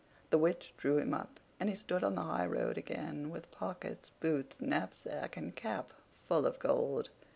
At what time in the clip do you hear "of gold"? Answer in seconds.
6.47-7.11